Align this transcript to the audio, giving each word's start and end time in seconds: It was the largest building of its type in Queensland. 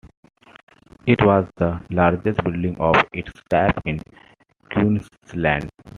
It 1.05 1.23
was 1.23 1.45
the 1.57 1.79
largest 1.91 2.43
building 2.43 2.75
of 2.79 2.95
its 3.13 3.31
type 3.51 3.79
in 3.85 4.01
Queensland. 4.71 5.69